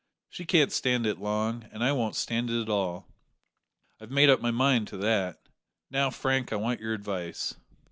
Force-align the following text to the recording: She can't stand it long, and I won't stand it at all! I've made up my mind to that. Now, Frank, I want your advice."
She 0.29 0.45
can't 0.45 0.71
stand 0.71 1.05
it 1.05 1.19
long, 1.19 1.65
and 1.71 1.83
I 1.83 1.91
won't 1.91 2.15
stand 2.15 2.49
it 2.49 2.59
at 2.59 2.69
all! 2.69 3.07
I've 3.99 4.09
made 4.09 4.31
up 4.31 4.41
my 4.41 4.49
mind 4.49 4.87
to 4.87 4.97
that. 4.97 5.47
Now, 5.91 6.09
Frank, 6.09 6.51
I 6.51 6.55
want 6.55 6.79
your 6.79 6.95
advice." 6.95 7.53